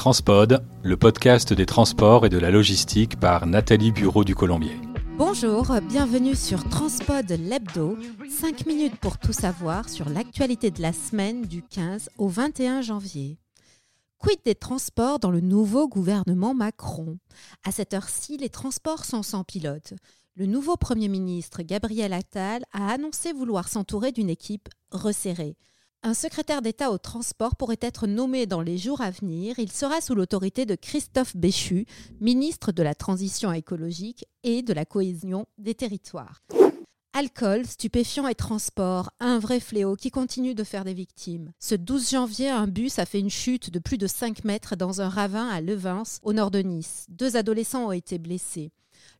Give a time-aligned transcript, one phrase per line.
[0.00, 4.74] Transpod, le podcast des transports et de la logistique par Nathalie Bureau du Colombier.
[5.18, 7.98] Bonjour, bienvenue sur Transpod l'Hebdo,
[8.30, 13.36] 5 minutes pour tout savoir sur l'actualité de la semaine du 15 au 21 janvier.
[14.16, 17.18] Quid des transports dans le nouveau gouvernement Macron?
[17.66, 19.92] À cette heure-ci, les transports sont sans pilote.
[20.34, 25.58] Le nouveau Premier ministre, Gabriel Attal, a annoncé vouloir s'entourer d'une équipe resserrée.
[26.02, 29.58] Un secrétaire d'État au transport pourrait être nommé dans les jours à venir.
[29.58, 31.84] Il sera sous l'autorité de Christophe Béchu,
[32.22, 36.40] ministre de la Transition écologique et de la cohésion des territoires.
[37.12, 41.52] Alcool, stupéfiants et transport, un vrai fléau qui continue de faire des victimes.
[41.58, 45.02] Ce 12 janvier, un bus a fait une chute de plus de 5 mètres dans
[45.02, 47.04] un ravin à Levins, au nord de Nice.
[47.10, 48.72] Deux adolescents ont été blessés.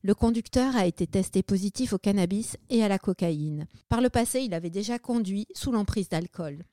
[0.03, 3.67] Le conducteur a été testé positif au cannabis et à la cocaïne.
[3.91, 6.65] Par le passé, il avait déjà conduit sous l'emprise d'alcool.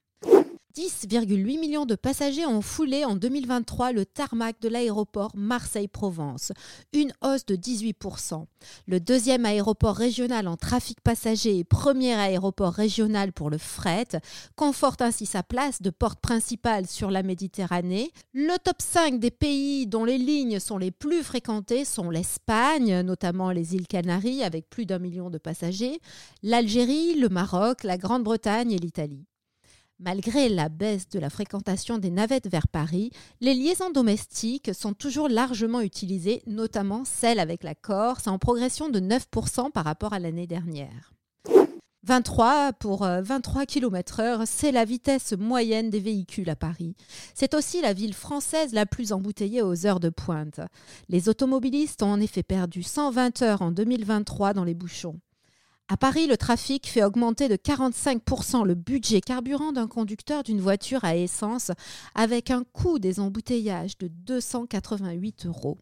[0.78, 6.52] 10,8 millions de passagers ont foulé en 2023 le tarmac de l'aéroport Marseille-Provence,
[6.94, 8.46] une hausse de 18%.
[8.86, 14.06] Le deuxième aéroport régional en trafic passager et premier aéroport régional pour le fret
[14.56, 18.12] conforte ainsi sa place de porte principale sur la Méditerranée.
[18.36, 23.50] Le top 5 des pays dont les lignes sont les plus fréquentées sont l'Espagne, notamment
[23.50, 26.00] les îles Canaries avec plus d'un million de passagers,
[26.44, 29.26] l'Algérie, le Maroc, la Grande-Bretagne et l'Italie.
[30.00, 33.10] Malgré la baisse de la fréquentation des navettes vers Paris,
[33.42, 39.00] les liaisons domestiques sont toujours largement utilisées, notamment celles avec la Corse, en progression de
[39.00, 41.14] 9% par rapport à l'année dernière.
[42.04, 46.96] 23 pour 23 km/h, c'est la vitesse moyenne des véhicules à Paris.
[47.34, 50.62] C'est aussi la ville française la plus embouteillée aux heures de pointe.
[51.10, 55.20] Les automobilistes ont en effet perdu 120 heures en 2023 dans les bouchons.
[55.90, 61.06] À Paris, le trafic fait augmenter de 45% le budget carburant d'un conducteur d'une voiture
[61.06, 61.72] à essence
[62.14, 65.78] avec un coût des embouteillages de 288 euros.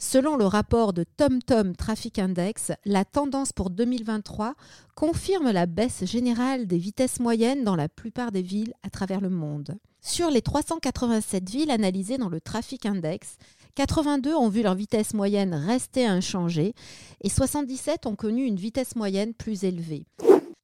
[0.00, 4.54] Selon le rapport de TomTom Traffic Index, la tendance pour 2023
[4.96, 9.30] confirme la baisse générale des vitesses moyennes dans la plupart des villes à travers le
[9.30, 9.78] monde.
[10.00, 13.36] Sur les 387 villes analysées dans le Traffic Index,
[13.78, 16.74] 82 ont vu leur vitesse moyenne rester inchangée
[17.22, 20.04] et 77 ont connu une vitesse moyenne plus élevée.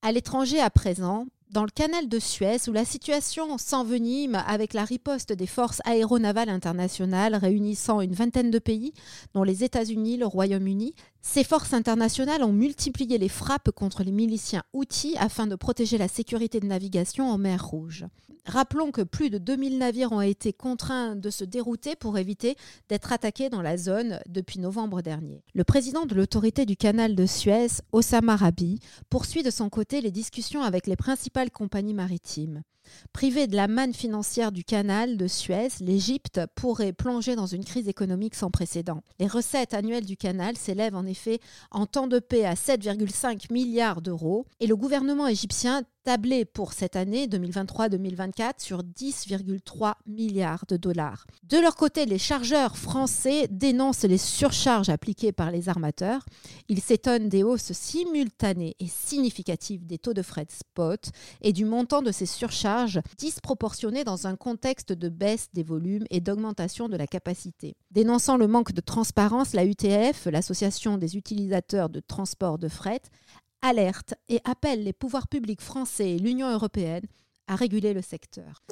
[0.03, 4.83] À l'étranger à présent, dans le canal de Suez, où la situation s'envenime avec la
[4.83, 8.93] riposte des forces aéronavales internationales réunissant une vingtaine de pays,
[9.33, 14.63] dont les États-Unis, le Royaume-Uni, ces forces internationales ont multiplié les frappes contre les miliciens
[14.75, 18.05] outils afin de protéger la sécurité de navigation en mer Rouge.
[18.45, 22.57] Rappelons que plus de 2000 navires ont été contraints de se dérouter pour éviter
[22.91, 25.43] d'être attaqués dans la zone depuis novembre dernier.
[25.55, 30.11] Le président de l'autorité du canal de Suez, Osama Rabi, poursuit de son côté les
[30.11, 32.63] discussions avec les principales compagnies maritimes.
[33.13, 37.89] Privée de la manne financière du canal de Suez, l'Égypte pourrait plonger dans une crise
[37.89, 39.03] économique sans précédent.
[39.19, 44.03] Les recettes annuelles du canal s'élèvent en effet en temps de paix à 7,5 milliards
[44.03, 44.47] d'euros.
[44.61, 51.27] Et le gouvernement égyptien tablé pour cette année 2023-2024 sur 10,3 milliards de dollars.
[51.45, 56.25] De leur côté, les chargeurs français dénoncent les surcharges appliquées par les armateurs.
[56.69, 61.11] Ils s'étonnent des hausses simultanées et significatives des taux de de spot
[61.43, 66.21] et du montant de ces surcharges disproportionnées dans un contexte de baisse des volumes et
[66.21, 67.77] d'augmentation de la capacité.
[67.91, 73.03] Dénonçant le manque de transparence, la UTF, l'Association des utilisateurs de transport de fret,
[73.65, 77.07] alerte et appelle les pouvoirs publics français et l'Union européenne
[77.49, 78.63] à réguler le secteur.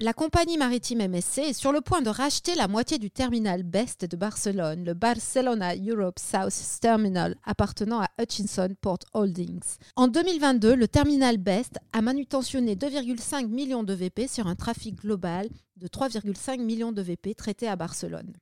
[0.00, 4.04] La compagnie maritime MSC est sur le point de racheter la moitié du terminal Best
[4.04, 9.76] de Barcelone, le Barcelona Europe South Terminal appartenant à Hutchinson Port Holdings.
[9.96, 15.48] En 2022, le terminal Best a manutentionné 2,5 millions de VP sur un trafic global
[15.78, 18.32] de 3,5 millions de VP traités à Barcelone.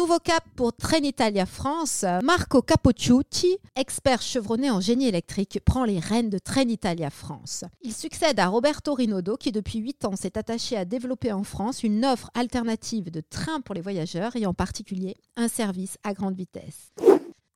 [0.00, 2.06] Nouveau cap pour Trenitalia France.
[2.24, 7.64] Marco Capocciuti, expert chevronné en génie électrique, prend les rênes de Trenitalia France.
[7.82, 11.82] Il succède à Roberto Rinaudo qui depuis 8 ans s'est attaché à développer en France
[11.82, 16.34] une offre alternative de train pour les voyageurs et en particulier un service à grande
[16.34, 16.92] vitesse.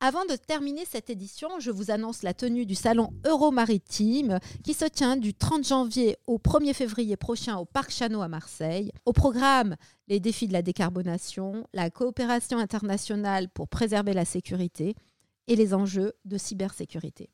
[0.07, 4.85] Avant de terminer cette édition, je vous annonce la tenue du salon Euromaritime qui se
[4.85, 8.91] tient du 30 janvier au 1er février prochain au Parc Chano à Marseille.
[9.07, 9.75] Au programme,
[10.07, 14.93] les défis de la décarbonation, la coopération internationale pour préserver la sécurité
[15.47, 17.31] et les enjeux de cybersécurité.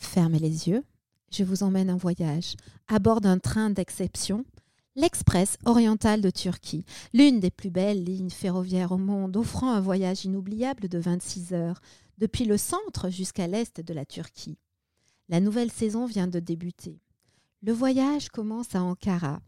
[0.00, 0.84] Fermez les yeux,
[1.32, 2.56] je vous emmène en voyage
[2.88, 4.44] à bord d'un train d'exception
[4.96, 10.24] l'Express oriental de Turquie, l'une des plus belles lignes ferroviaires au monde, offrant un voyage
[10.24, 11.80] inoubliable de 26 heures,
[12.18, 14.58] depuis le centre jusqu'à l'est de la Turquie.
[15.28, 17.00] La nouvelle saison vient de débuter.
[17.62, 19.40] Le voyage commence à Ankara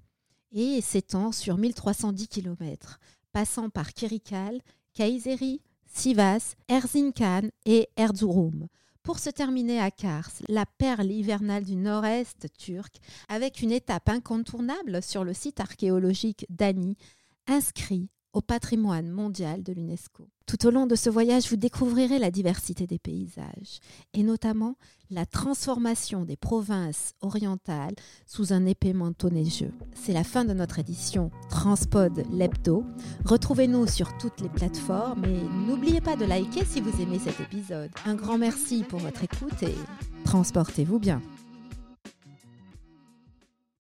[0.52, 3.00] et s'étend sur 1310 km,
[3.32, 4.60] passant par Kirikal,
[4.94, 8.68] Kayseri, Sivas, Erzincan et Erzurum,
[9.02, 12.96] pour se terminer à Kars, la perle hivernale du nord-est turc,
[13.28, 16.96] avec une étape incontournable sur le site archéologique d'Ani,
[17.46, 20.28] inscrit au patrimoine mondial de l'UNESCO.
[20.46, 23.80] Tout au long de ce voyage, vous découvrirez la diversité des paysages
[24.14, 24.76] et notamment
[25.10, 27.94] la transformation des provinces orientales
[28.26, 29.72] sous un épais manteau neigeux.
[29.94, 32.84] C'est la fin de notre édition Transpod l'hebdo.
[33.24, 37.90] Retrouvez-nous sur toutes les plateformes et n'oubliez pas de liker si vous aimez cet épisode.
[38.06, 39.74] Un grand merci pour votre écoute et
[40.24, 41.20] transportez-vous bien.